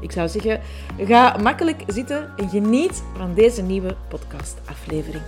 [0.00, 0.60] Ik zou zeggen,
[0.98, 5.22] ga makkelijk zitten en geniet van deze nieuwe podcastaflevering.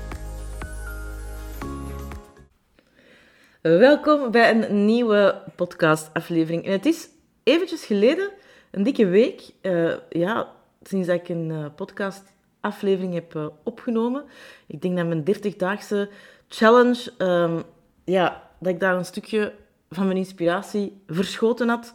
[3.60, 6.64] Welkom bij een nieuwe podcastaflevering.
[6.64, 7.08] En het is
[7.42, 8.30] eventjes geleden,
[8.70, 10.52] een dikke week, uh, ja,
[10.82, 14.24] sinds dat ik een uh, podcastaflevering heb uh, opgenomen.
[14.66, 16.08] Ik denk dat mijn 30-daagse
[16.48, 17.62] challenge, um,
[18.04, 19.52] ja, dat ik daar een stukje
[19.88, 21.92] van mijn inspiratie verschoten had.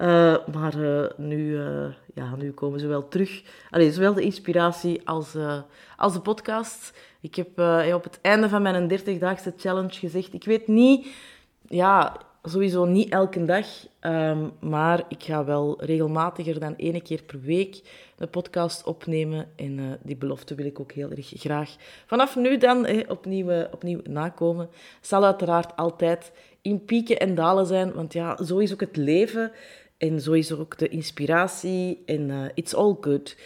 [0.00, 3.42] Uh, maar uh, nu, uh, ja, nu komen ze wel terug.
[3.70, 5.36] Allee, zowel de inspiratie als,
[5.96, 6.98] als de podcast.
[7.20, 7.48] Ik heb
[7.94, 10.34] op het einde van mijn 30-daagse challenge gezegd...
[10.34, 11.06] Ik weet niet...
[11.68, 13.66] Ja, sowieso niet elke dag.
[14.00, 17.80] Um, maar ik ga wel regelmatiger dan één keer per week
[18.16, 19.48] de podcast opnemen.
[19.56, 24.68] En die belofte wil ik ook heel erg graag vanaf nu dan opnieuw, opnieuw nakomen.
[25.00, 26.32] Zal uiteraard altijd
[26.62, 27.92] in pieken en dalen zijn.
[27.92, 29.52] Want ja, zo is ook het leven...
[30.00, 33.36] En zo is er ook de inspiratie en uh, it's all good.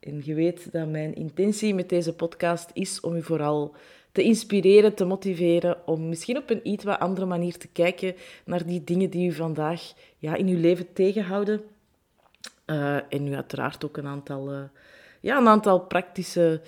[0.00, 3.74] En je weet dat mijn intentie met deze podcast is om u vooral
[4.12, 8.66] te inspireren, te motiveren, om misschien op een iets wat andere manier te kijken naar
[8.66, 11.62] die dingen die u vandaag ja, in uw leven tegenhouden.
[12.66, 14.62] Uh, en u uiteraard ook een aantal, uh,
[15.20, 16.60] ja, een aantal praktische,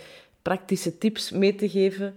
[0.42, 2.14] praktische tips mee te geven.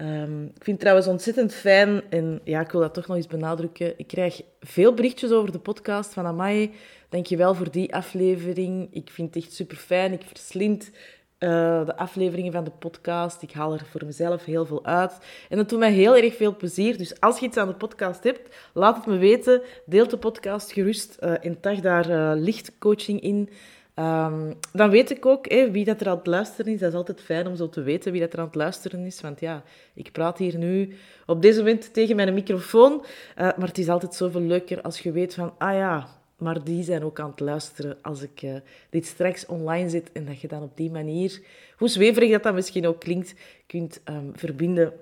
[0.00, 3.26] Um, ik vind het trouwens ontzettend fijn, en ja, ik wil dat toch nog eens
[3.26, 3.94] benadrukken.
[3.96, 6.72] Ik krijg veel berichtjes over de podcast van Amai.
[7.08, 8.88] Dankjewel voor die aflevering.
[8.90, 10.12] Ik vind het echt super fijn.
[10.12, 10.90] Ik verslind
[11.38, 13.42] uh, de afleveringen van de podcast.
[13.42, 15.18] Ik haal er voor mezelf heel veel uit.
[15.48, 16.98] En dat doet mij heel erg veel plezier.
[16.98, 19.62] Dus als je iets aan de podcast hebt, laat het me weten.
[19.86, 23.48] Deel de podcast gerust uh, en tag daar uh, lichtcoaching in.
[23.98, 26.80] Um, dan weet ik ook wie dat er aan het luisteren is.
[26.80, 29.20] Dat is altijd fijn om zo te weten wie dat er aan het luisteren is.
[29.20, 29.62] Want ja,
[29.94, 32.92] ik praat hier nu op deze moment tegen mijn microfoon.
[32.92, 33.04] Uh,
[33.36, 35.54] maar het is altijd zoveel leuker als je weet van...
[35.58, 38.54] Ah ja, maar die zijn ook aan het luisteren als ik uh,
[38.90, 40.12] dit straks online zet.
[40.12, 41.40] En dat je dan op die manier,
[41.76, 43.34] hoe zweverig dat dan misschien ook klinkt,
[43.66, 44.92] kunt um, verbinden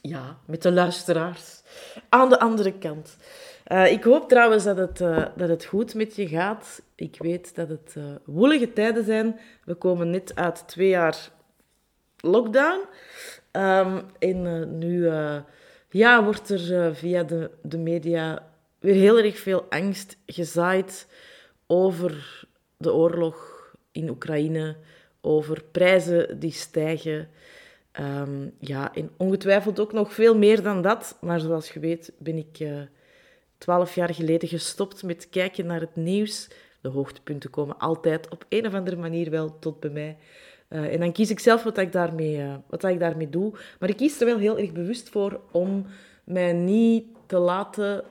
[0.00, 1.62] ja, met de luisteraars
[2.08, 3.16] aan de andere kant.
[3.72, 6.82] Uh, ik hoop trouwens dat het, uh, dat het goed met je gaat.
[6.94, 9.40] Ik weet dat het uh, woelige tijden zijn.
[9.64, 11.30] We komen net uit twee jaar
[12.16, 12.80] lockdown.
[13.52, 15.10] Um, en nu
[15.88, 18.46] ja, wordt er via de, de media
[18.78, 21.06] weer heel erg veel angst gezaaid
[21.66, 22.44] over
[22.76, 24.76] de oorlog in Oekraïne,
[25.20, 27.28] over prijzen die stijgen.
[28.00, 31.18] Um, ja, en ongetwijfeld ook nog veel meer dan dat.
[31.20, 32.58] Maar zoals je weet ben ik
[33.64, 36.48] twaalf jaar geleden gestopt met kijken naar het nieuws.
[36.80, 40.16] De hoogtepunten komen altijd op een of andere manier wel tot bij mij.
[40.68, 43.52] Uh, en dan kies ik zelf wat ik, daarmee, uh, wat ik daarmee doe.
[43.78, 45.86] Maar ik kies er wel heel erg bewust voor om
[46.24, 48.04] mij niet te laten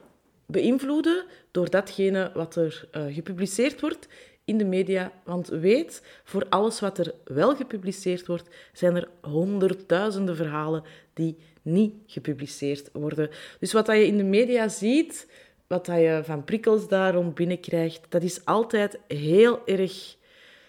[0.45, 4.07] beïnvloeden door datgene wat er uh, gepubliceerd wordt
[4.45, 5.11] in de media.
[5.23, 10.83] Want weet, voor alles wat er wel gepubliceerd wordt, zijn er honderdduizenden verhalen
[11.13, 13.29] die niet gepubliceerd worden.
[13.59, 15.27] Dus wat je in de media ziet,
[15.73, 20.15] wat je van prikkels daar rond binnenkrijgt, dat is altijd heel erg...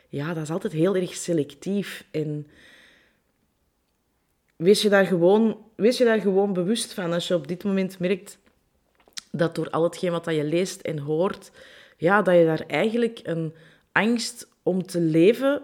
[0.08, 2.04] Ja, dat is altijd heel erg selectief.
[2.10, 2.46] En
[4.56, 7.98] wees je daar gewoon, wees je daar gewoon bewust van als je op dit moment
[7.98, 8.38] merkt
[9.30, 11.50] dat door al hetgeen wat je leest en hoort,
[11.96, 13.54] ja, dat je daar eigenlijk een
[13.92, 15.62] angst om te leven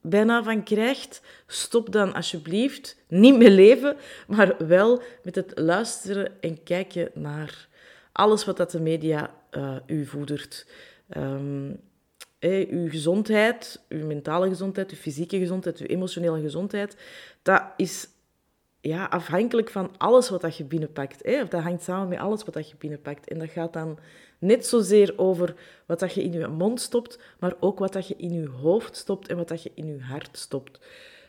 [0.00, 3.96] bijna van krijgt, stop dan alsjeblieft niet met leven,
[4.26, 7.68] maar wel met het luisteren en kijken naar
[8.14, 10.66] alles wat dat de media uh, u voedert.
[11.16, 11.80] Um,
[12.40, 16.96] uw gezondheid, uw mentale gezondheid, uw fysieke gezondheid, uw emotionele gezondheid,
[17.42, 18.08] dat is
[18.80, 21.24] ja, afhankelijk van alles wat dat je binnenpakt.
[21.24, 23.28] Of dat hangt samen met alles wat dat je binnenpakt.
[23.28, 23.98] En dat gaat dan
[24.38, 25.54] net zozeer over
[25.86, 28.96] wat dat je in je mond stopt, maar ook wat dat je in je hoofd
[28.96, 30.80] stopt en wat dat je in je hart stopt.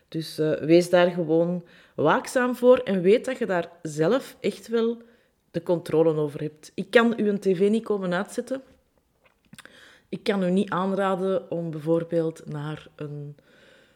[0.07, 1.65] Dus uh, wees daar gewoon
[1.95, 5.01] waakzaam voor en weet dat je daar zelf echt wel
[5.55, 6.71] de controle over hebt.
[6.73, 8.61] Ik kan u een tv niet komen uitzetten.
[10.09, 13.35] Ik kan u niet aanraden om bijvoorbeeld naar een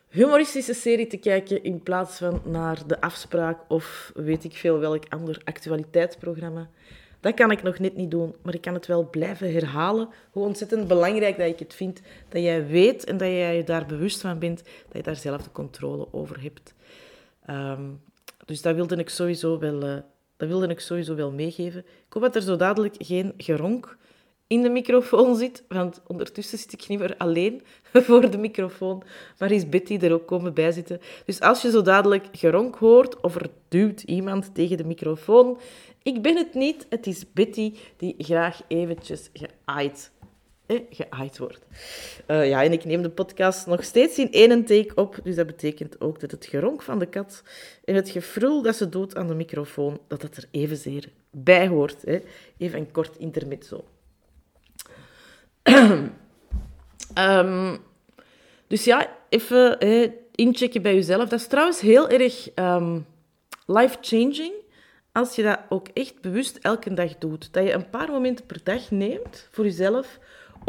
[0.08, 5.04] humoristische serie te kijken in plaats van naar de afspraak of weet ik veel welk
[5.10, 6.70] ander actualiteitsprogramma.
[7.20, 10.10] Dat kan ik nog net niet doen, maar ik kan het wel blijven herhalen.
[10.32, 13.86] Hoe ontzettend belangrijk dat ik het vind dat jij weet en dat jij je daar
[13.86, 16.74] bewust van bent, dat je daar zelf de controle over hebt.
[17.46, 17.84] Ehm,
[18.46, 19.98] dus dat wilde ik sowieso wel, uh,
[20.40, 21.80] dat wilde ik sowieso wel meegeven.
[21.80, 23.98] Ik hoop dat er zo dadelijk geen geronk
[24.48, 27.62] in de microfoon zit, want ondertussen zit ik niet meer alleen
[28.06, 29.04] voor de microfoon,
[29.38, 31.00] maar is Betty er ook komen bij zitten.
[31.26, 35.60] Dus als je zo dadelijk geronk hoort of er duwt iemand tegen de microfoon,
[36.04, 40.12] ik ben het niet, het is Betty die graag eventjes geaaid,
[40.70, 41.66] eh, geaaid wordt.
[42.28, 45.46] Uh, ja, en ik neem de podcast nog steeds in één take op, dus dat
[45.46, 47.44] betekent ook dat het geronk van de kat
[47.86, 52.04] en het gefrul dat ze doet aan de microfoon, dat dat er evenzeer bij hoort.
[52.58, 53.84] Even een kort intermezzo.
[57.18, 57.78] um,
[58.68, 59.78] dus ja, even
[60.36, 61.30] inchecken bij jezelf.
[61.30, 63.06] Dat is trouwens heel erg um,
[63.66, 64.54] life-changing
[65.12, 67.54] als je dat ook echt bewust elke dag doet.
[67.54, 70.20] Dat je een paar momenten per dag neemt voor jezelf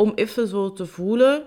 [0.00, 1.42] om even zo te voelen.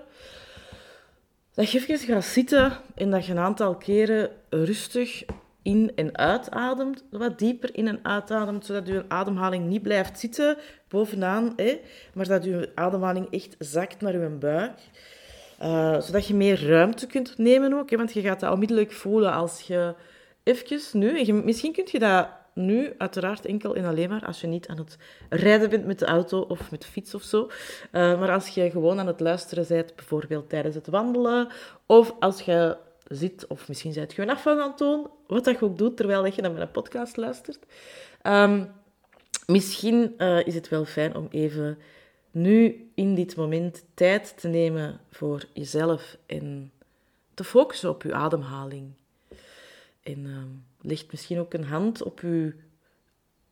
[1.54, 5.24] Dat je even gaat zitten en dat je een aantal keren rustig
[5.62, 10.56] in- en uitademt, wat dieper in- en uitademt, zodat je ademhaling niet blijft zitten
[10.88, 11.80] bovenaan, hè,
[12.14, 14.78] maar dat je ademhaling echt zakt naar je buik.
[15.62, 19.32] Uh, zodat je meer ruimte kunt nemen ook, hè, want je gaat dat onmiddellijk voelen
[19.32, 19.94] als je
[20.42, 24.68] even nu, misschien kun je dat nu uiteraard enkel en alleen maar als je niet
[24.68, 24.96] aan het
[25.28, 27.50] rijden bent met de auto of met de fiets of zo.
[27.92, 31.48] Uh, maar als je gewoon aan het luisteren bent, bijvoorbeeld tijdens het wandelen,
[31.86, 32.76] of als je
[33.08, 36.42] zit, of misschien zijt je af van Antoon, wat dat je ook doet terwijl je
[36.42, 37.66] naar mijn podcast luistert.
[38.22, 38.70] Um,
[39.46, 41.78] misschien uh, is het wel fijn om even
[42.30, 46.72] nu in dit moment tijd te nemen voor jezelf en
[47.34, 48.92] te focussen op je ademhaling.
[50.02, 50.36] En uh,
[50.84, 52.54] leg misschien ook een hand op je,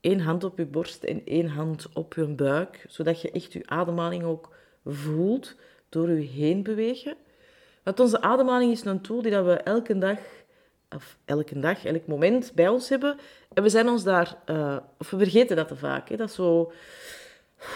[0.00, 3.66] één hand op je borst en één hand op je buik, zodat je echt je
[3.66, 5.56] ademhaling ook voelt
[5.88, 7.16] door je heen bewegen.
[7.82, 10.18] Want onze ademhaling is een tool die dat we elke dag,
[10.94, 13.18] of elke dag, elk moment bij ons hebben.
[13.54, 16.08] En we zijn ons daar, uh, of we vergeten dat te vaak.
[16.08, 16.16] Hè.
[16.16, 16.72] Dat zo,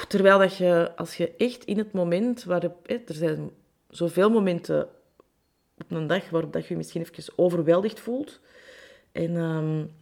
[0.08, 3.50] terwijl dat je, als je echt in het moment waarop, hè, er zijn
[3.90, 4.88] zoveel momenten
[5.78, 8.40] op een dag waarop dat je, je misschien even overweldigd voelt.
[9.16, 9.92] En um,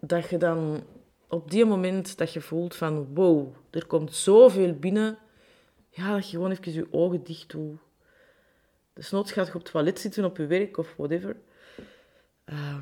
[0.00, 0.84] dat je dan
[1.28, 5.18] op die moment dat je voelt van wow, er komt zoveel binnen
[5.88, 7.78] ja, dat je gewoon even je ogen dicht doet.
[8.92, 11.36] Dus gaat je op het toilet zitten, op je werk of whatever.
[12.44, 12.76] Uh,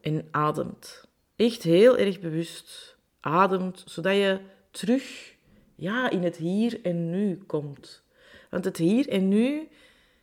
[0.00, 1.08] en ademt.
[1.36, 5.34] Echt heel erg bewust ademt, zodat je terug
[5.74, 8.02] ja, in het hier en nu komt.
[8.50, 9.68] Want het hier en nu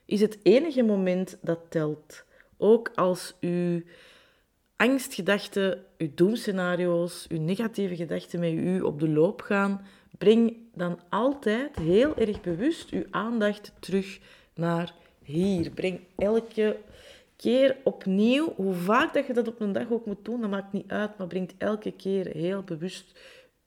[0.06, 2.26] is het enige moment dat telt.
[2.66, 3.82] Ook als uw
[4.76, 9.86] angstgedachten, uw doemscenario's, uw negatieve gedachten met u op de loop gaan,
[10.18, 14.20] breng dan altijd heel erg bewust uw aandacht terug
[14.56, 15.70] naar hier.
[15.70, 16.78] Breng elke
[17.36, 20.74] keer opnieuw, hoe vaak dat je dat op een dag ook moet doen, dat maakt
[20.74, 23.20] niet uit, maar brengt elke keer heel bewust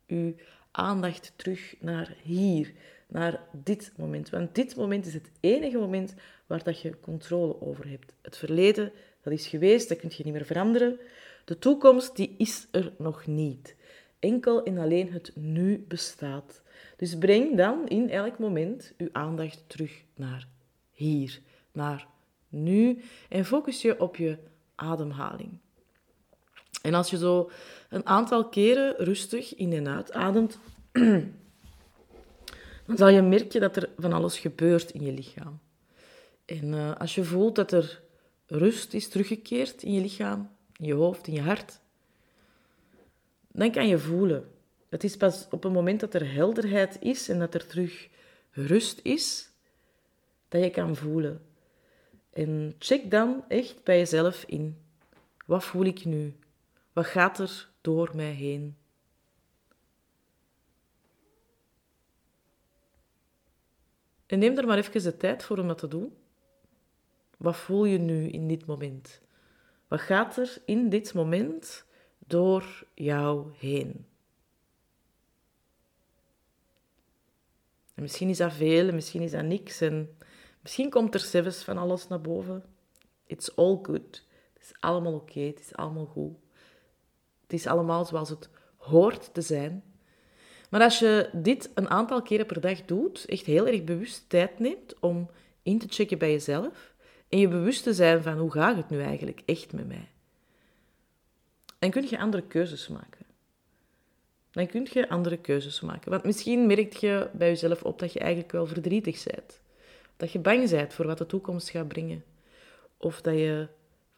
[0.07, 0.35] uw
[0.71, 2.73] aandacht terug naar hier,
[3.09, 4.31] naar dit moment.
[4.31, 6.15] Want dit moment is het enige moment
[6.49, 8.13] waar dat je controle over hebt.
[8.23, 8.93] Het verleden,
[9.23, 10.99] dat is geweest, dat kun je niet meer veranderen.
[11.45, 13.77] De toekomst, die is er nog niet.
[14.19, 16.63] Enkel en alleen het nu bestaat.
[16.97, 20.49] Dus breng dan in elk moment uw aandacht terug naar
[20.91, 21.41] hier,
[21.73, 22.07] naar
[22.49, 24.39] nu en focus je op je
[24.75, 25.59] ademhaling.
[26.83, 27.51] En als je zo
[27.89, 30.59] een aantal keren rustig in en uit ademt,
[32.87, 35.61] dan zal je merken dat er van alles gebeurt in je lichaam.
[36.49, 38.03] En uh, als je voelt dat er
[38.47, 41.81] rust is teruggekeerd in je lichaam, in je hoofd, in je hart,
[43.49, 44.53] dan kan je voelen.
[44.89, 48.09] Het is pas op het moment dat er helderheid is en dat er terug
[48.51, 49.51] rust is,
[50.49, 51.43] dat je kan voelen.
[52.33, 54.79] En check dan echt bij jezelf in.
[55.47, 56.37] Wat voel ik nu?
[56.93, 58.77] Wat gaat er door mij heen?
[64.27, 66.18] En neem er maar even de tijd voor om dat te doen.
[67.39, 69.21] Wat voel je nu in dit moment?
[69.89, 71.85] Wat gaat er in dit moment
[72.19, 74.07] door jou heen?
[77.95, 79.81] En misschien is dat veel, misschien is dat niks.
[79.81, 80.17] En
[80.63, 82.65] misschien komt er zelfs van alles naar boven.
[83.27, 84.25] It's all good.
[84.53, 86.37] Het is allemaal oké, het is allemaal goed.
[87.43, 89.83] Het is allemaal zoals het hoort te zijn.
[90.71, 94.59] Maar als je dit een aantal keren per dag doet, echt heel erg bewust tijd
[94.59, 95.31] neemt om
[95.63, 96.95] in te checken bij jezelf
[97.29, 100.09] en je bewust te zijn van hoe gaat het nu eigenlijk echt met mij,
[101.79, 103.27] dan kun je andere keuzes maken.
[104.51, 106.11] Dan kun je andere keuzes maken.
[106.11, 109.61] Want misschien merk je bij jezelf op dat je eigenlijk wel verdrietig bent.
[110.17, 112.25] Dat je bang bent voor wat de toekomst gaat brengen.
[112.97, 113.69] Of dat je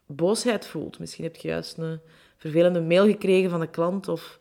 [0.07, 0.99] boosheid voelt.
[0.99, 2.01] Misschien heb je juist een
[2.37, 4.41] vervelende mail gekregen van een klant of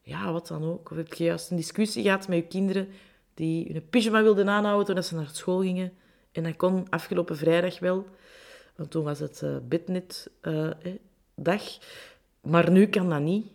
[0.00, 0.90] ja, wat dan ook.
[0.90, 2.88] Of heb je juist een discussie gehad met je kinderen
[3.34, 5.92] die hun pyjama wilden aanhouden toen ze naar school gingen.
[6.36, 8.06] En dat kon afgelopen vrijdag wel,
[8.74, 10.70] want toen was het uh, bednet uh,
[11.34, 11.62] dag.
[12.40, 13.46] Maar nu kan dat niet.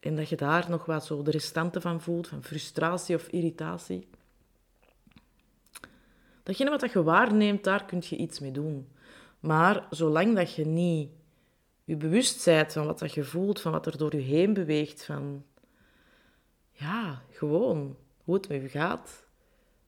[0.00, 4.08] En dat je daar nog wat zo de restanten van voelt, van frustratie of irritatie.
[6.42, 8.88] Datgene wat je waarneemt, daar kun je iets mee doen.
[9.40, 11.10] Maar zolang dat je niet
[11.84, 15.04] je bewust bent van wat dat je voelt, van wat er door je heen beweegt,
[15.04, 15.44] van
[16.70, 19.25] ja, gewoon hoe het met je gaat.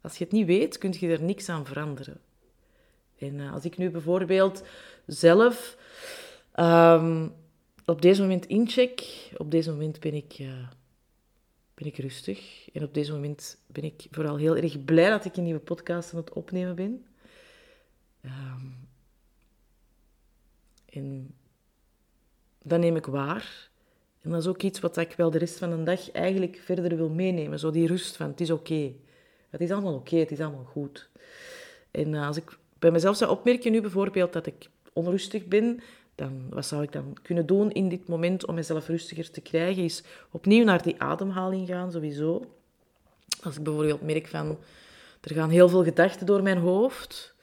[0.01, 2.21] Als je het niet weet, kun je er niks aan veranderen.
[3.19, 4.63] En uh, als ik nu bijvoorbeeld
[5.07, 5.77] zelf
[6.57, 7.33] um,
[7.85, 10.69] op deze moment incheck, op deze moment ben ik, uh,
[11.75, 12.69] ben ik rustig.
[12.73, 16.13] En op deze moment ben ik vooral heel erg blij dat ik een nieuwe podcast
[16.13, 17.07] aan het opnemen ben.
[18.25, 18.89] Um,
[20.87, 21.35] en
[22.63, 23.71] dat neem ik waar.
[24.21, 26.97] En dat is ook iets wat ik wel de rest van de dag eigenlijk verder
[26.97, 27.59] wil meenemen.
[27.59, 28.93] Zo die rust van, het is oké.
[29.51, 31.09] Het is allemaal oké, het is allemaal goed.
[31.91, 35.81] En uh, als ik bij mezelf zou opmerken nu bijvoorbeeld dat ik onrustig ben,
[36.15, 39.85] dan wat zou ik dan kunnen doen in dit moment om mezelf rustiger te krijgen?
[39.85, 42.45] Is opnieuw naar die ademhaling gaan, sowieso.
[43.43, 44.59] Als ik bijvoorbeeld merk van,
[45.21, 47.35] er gaan heel veel gedachten door mijn hoofd,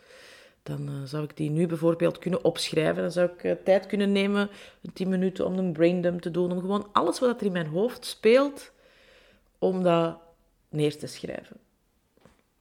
[0.63, 3.01] dan uh, zou ik die nu bijvoorbeeld kunnen opschrijven.
[3.01, 4.50] Dan zou ik uh, tijd kunnen nemen,
[4.93, 6.51] 10 minuten, om een braindump te doen.
[6.51, 8.71] Om gewoon alles wat er in mijn hoofd speelt,
[9.59, 10.17] om dat
[10.69, 11.57] neer te schrijven.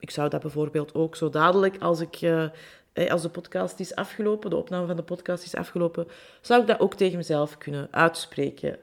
[0.05, 2.49] Ik zou dat bijvoorbeeld ook zo dadelijk, als, ik, uh,
[3.09, 6.09] als de podcast is afgelopen, de opname van de podcast is afgelopen,
[6.41, 8.79] zou ik dat ook tegen mezelf kunnen uitspreken.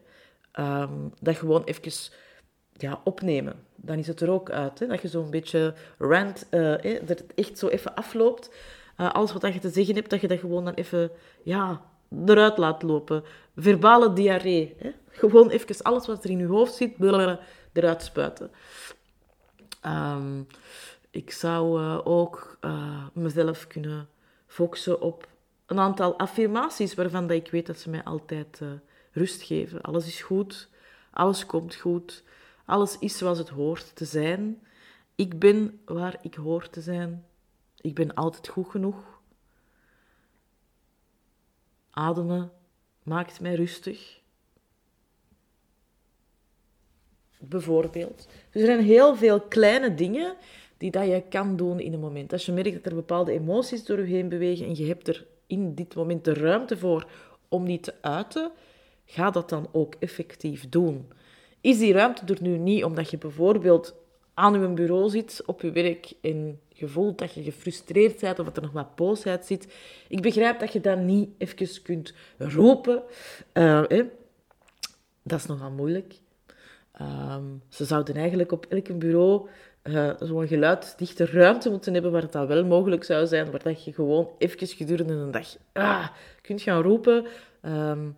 [0.59, 1.91] Um, dat gewoon even
[2.73, 3.65] ja, opnemen.
[3.75, 4.79] Dan is het er ook uit.
[4.79, 4.87] Hè?
[4.87, 6.47] Dat je zo'n beetje rant,
[7.05, 8.53] dat het echt zo even afloopt.
[8.97, 11.11] Uh, alles wat je te zeggen hebt, dat je dat gewoon dan even
[11.43, 11.81] ja,
[12.25, 13.23] eruit laat lopen.
[13.55, 14.75] Verbale diarree.
[14.77, 14.91] Hè?
[15.09, 16.93] Gewoon even alles wat er in je hoofd zit,
[17.73, 18.51] eruit spuiten.
[19.85, 20.47] Um,
[21.11, 24.09] ik zou uh, ook uh, mezelf kunnen
[24.47, 25.27] focussen op
[25.65, 28.61] een aantal affirmaties waarvan dat ik weet dat ze mij altijd
[29.11, 29.81] rust geven.
[29.81, 30.69] Alles is goed,
[31.11, 32.23] alles komt goed,
[32.65, 34.61] alles is zoals het hoort te zijn.
[35.15, 37.25] Ik ben waar ik hoor te zijn.
[37.81, 39.21] Ik ben altijd goed genoeg.
[41.89, 42.51] Ademen
[43.03, 44.19] maakt mij rustig.
[47.37, 48.27] Bijvoorbeeld.
[48.51, 50.35] Dus er zijn heel veel kleine dingen
[50.81, 52.33] die dat je kan doen in een moment.
[52.33, 55.25] Als je merkt dat er bepaalde emoties door je heen bewegen en je hebt er
[55.47, 57.07] in dit moment de ruimte voor
[57.49, 58.51] om die te uiten,
[59.05, 61.11] ga dat dan ook effectief doen.
[61.61, 63.95] Is die ruimte er nu niet omdat je bijvoorbeeld
[64.33, 68.45] aan je bureau zit op je werk en je voelt dat je gefrustreerd bent of
[68.45, 69.73] dat er nog wat boosheid zit.
[70.07, 73.03] Ik begrijp dat je dat niet even kunt roepen.
[73.53, 73.83] Uh,
[75.23, 76.13] Dat is nogal moeilijk.
[76.91, 79.47] Ehm, ze zouden eigenlijk op elk bureau
[79.83, 83.93] uh, zo'n geluidsdichte ruimte moeten hebben waar dan wel mogelijk zou zijn, waar dat je
[83.93, 86.07] gewoon even gedurende een dag ah,
[86.41, 87.25] kunt gaan roepen.
[87.61, 88.09] Ehm,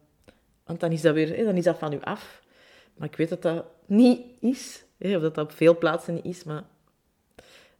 [0.66, 2.42] want dan is dat weer dan is dat van u af.
[2.94, 6.44] Maar ik weet dat dat niet is, of dat dat op veel plaatsen niet is,
[6.44, 6.64] maar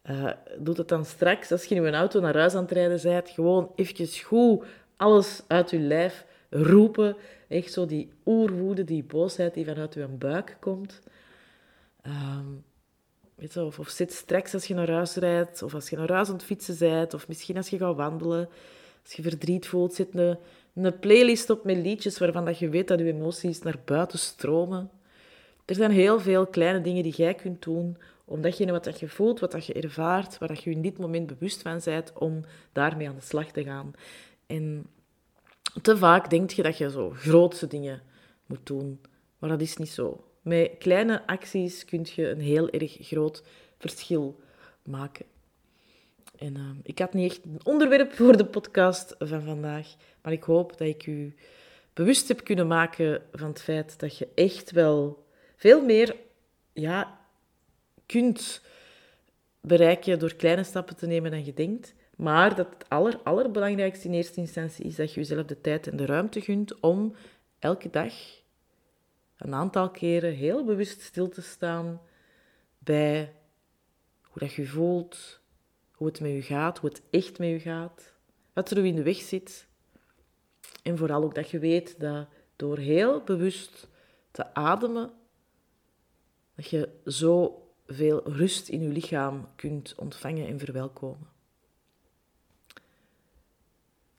[0.10, 3.02] uh, doet het dan straks, als je in een auto naar huis aan het rijden
[3.04, 4.66] bent, gewoon eventjes goed
[4.98, 7.16] alles uit je lijf roepen.
[7.54, 11.00] Echt zo die oerwoede, die boosheid die vanuit je buik komt.
[12.08, 12.64] Um,
[13.36, 16.12] weet je, of, of zit straks als je naar huis rijdt, of als je naar
[16.12, 18.50] huis aan het fietsen bent, of misschien als je gaat wandelen.
[19.04, 20.38] Als je verdriet voelt, zit een,
[20.74, 24.90] een playlist op met liedjes waarvan dat je weet dat je emoties naar buiten stromen.
[25.66, 29.40] Er zijn heel veel kleine dingen die jij kunt doen om datgene wat je voelt,
[29.40, 33.08] wat dat je ervaart, waar dat je in dit moment bewust van bent, om daarmee
[33.08, 33.94] aan de slag te gaan.
[34.46, 34.86] En
[35.82, 38.02] te vaak denk je dat je zo grootste dingen
[38.46, 39.02] moet doen,
[39.40, 40.28] maar dat is niet zo.
[40.42, 43.44] Met kleine acties kun je een heel erg groot
[43.78, 44.40] verschil
[44.84, 45.26] maken.
[46.38, 49.88] En uh, ik had niet echt een onderwerp voor de podcast van vandaag,
[50.22, 51.36] maar ik hoop dat ik u
[51.94, 55.26] bewust heb kunnen maken van het feit dat je echt wel
[55.56, 56.16] veel meer
[56.74, 57.20] ja,
[58.06, 58.62] kunt
[59.62, 61.94] bereiken door kleine stappen te nemen dan je denkt.
[62.24, 65.98] Maar dat het aller, allerbelangrijkste in eerste instantie is dat je jezelf de tijd en
[65.98, 67.16] de ruimte gunt om
[67.60, 68.14] elke dag
[69.38, 72.02] een aantal keren heel bewust stil te staan
[72.78, 73.36] bij
[74.22, 75.40] hoe dat je voelt,
[75.92, 78.14] hoe het met je gaat, hoe het echt met je gaat,
[78.54, 79.68] wat er in de weg zit.
[80.84, 83.88] En vooral ook dat je weet dat door heel bewust
[84.32, 85.12] te ademen
[86.56, 91.33] Dat je zo veel rust in je lichaam kunt ontvangen en verwelkomen.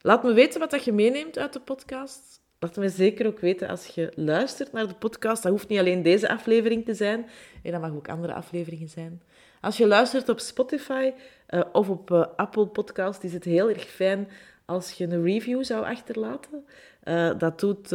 [0.05, 2.41] Laat me weten wat je meeneemt uit de podcast.
[2.59, 5.43] Laat me zeker ook weten als je luistert naar de podcast.
[5.43, 7.25] Dat hoeft niet alleen deze aflevering te zijn.
[7.63, 9.21] En dat mag ook andere afleveringen zijn.
[9.61, 11.11] Als je luistert op Spotify
[11.49, 14.27] uh, of op uh, Apple Podcast, is het heel erg fijn
[14.65, 16.65] als je een review zou achterlaten.
[17.03, 17.89] Uh, dat doet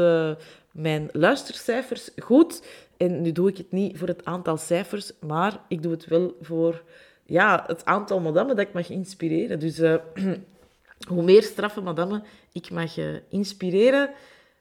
[0.72, 2.62] mijn luistercijfers goed.
[2.96, 6.36] En nu doe ik het niet voor het aantal cijfers, maar ik doe het wel
[6.40, 6.82] voor
[7.24, 9.58] ja, het aantal madammen dat ik mag inspireren.
[9.58, 9.80] Dus
[11.08, 12.96] hoe meer straffe madammen ik mag
[13.28, 14.10] inspireren,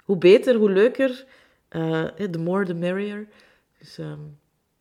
[0.03, 1.25] hoe beter, hoe leuker.
[1.69, 3.27] the more, the merrier.
[3.77, 3.97] Dus...
[3.97, 4.37] Um,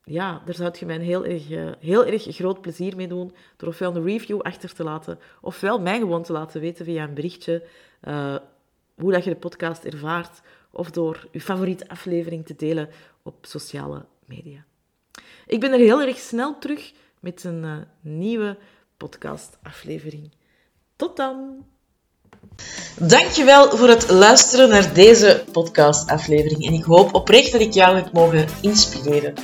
[0.08, 3.34] ja, daar zou je mij een heel erg, eh, heel erg groot plezier mee doen
[3.56, 7.14] door ofwel een review achter te laten, ofwel mij gewoon te laten weten via een
[7.14, 7.62] berichtje
[8.08, 8.36] uh,
[8.94, 12.88] hoe dat je de podcast ervaart, of door je favoriete aflevering te delen
[13.22, 14.64] op sociale media.
[15.46, 18.56] Ik ben er heel erg snel terug met een uh, nieuwe
[18.96, 20.30] podcastaflevering.
[20.98, 21.64] Tot dan!
[23.00, 28.12] Dankjewel voor het luisteren naar deze podcastaflevering en ik hoop oprecht dat ik jou heb
[28.12, 29.34] mogen inspireren.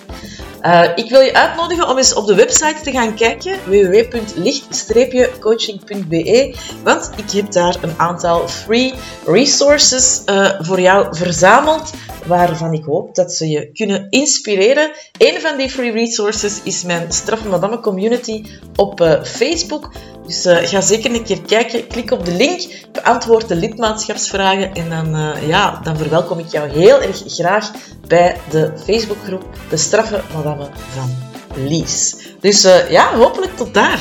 [0.62, 7.10] Uh, ik wil je uitnodigen om eens op de website te gaan kijken, www.licht-coaching.be, want
[7.16, 8.94] ik heb daar een aantal free
[9.26, 11.92] resources uh, voor jou verzameld,
[12.26, 14.92] waarvan ik hoop dat ze je kunnen inspireren.
[15.18, 18.44] Een van die free resources is mijn Straffe Madame community
[18.76, 19.90] op uh, Facebook.
[20.26, 21.86] Dus uh, ga zeker een keer kijken.
[21.86, 26.68] Klik op de link, beantwoord de lidmaatschapsvragen en dan, uh, ja, dan verwelkom ik jou
[26.68, 27.70] heel erg graag
[28.08, 31.10] bij de Facebookgroep De Straffe Madame van
[31.54, 32.16] Lies.
[32.40, 34.00] Dus uh, ja, hopelijk tot daar.